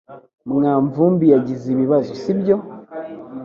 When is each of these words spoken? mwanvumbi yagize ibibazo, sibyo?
mwanvumbi 0.53 1.25
yagize 1.33 1.65
ibibazo, 1.71 2.11
sibyo? 2.21 2.55